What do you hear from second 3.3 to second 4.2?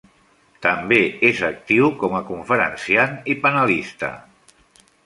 i panelista.